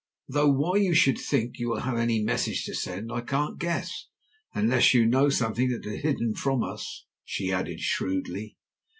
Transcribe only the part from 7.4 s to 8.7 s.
added shrewdly.